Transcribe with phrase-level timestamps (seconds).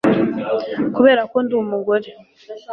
[0.95, 2.09] Kubera ko ndi umugore